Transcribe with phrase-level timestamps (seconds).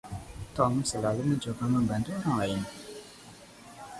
[0.57, 2.61] Tom selalu mencoba membantu orang lain.